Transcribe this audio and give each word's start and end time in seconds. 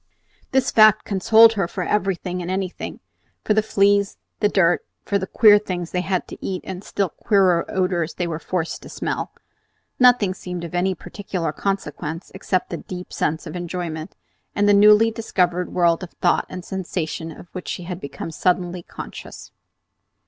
This 0.49 0.71
fact 0.71 1.05
consoled 1.05 1.53
her 1.53 1.67
for 1.67 1.83
everything 1.83 2.41
and 2.41 2.49
anything, 2.49 3.01
for 3.43 3.53
the 3.53 3.61
fleas, 3.61 4.17
the 4.39 4.49
dirt, 4.49 4.83
for 5.05 5.19
the 5.19 5.27
queer 5.27 5.59
things 5.59 5.91
they 5.91 6.01
had 6.01 6.27
to 6.27 6.43
eat 6.43 6.63
and 6.65 6.81
the 6.81 6.85
still 6.87 7.09
queerer 7.09 7.69
odors 7.69 8.15
they 8.15 8.25
were 8.25 8.39
forced 8.39 8.81
to 8.81 8.89
smell! 8.89 9.31
Nothing 9.99 10.33
seemed 10.33 10.63
of 10.63 10.73
any 10.73 10.95
particular 10.95 11.51
consequence 11.51 12.31
except 12.33 12.71
the 12.71 12.77
deep 12.77 13.13
sense 13.13 13.45
of 13.45 13.55
enjoyment, 13.55 14.15
and 14.55 14.67
the 14.67 14.73
newly 14.73 15.11
discovered 15.11 15.71
world 15.71 16.01
of 16.01 16.09
thought 16.13 16.47
and 16.49 16.65
sensation 16.65 17.31
of 17.31 17.49
which 17.51 17.67
she 17.67 17.83
had 17.83 18.01
become 18.01 18.31
suddenly 18.31 18.81
conscious. 18.81 19.51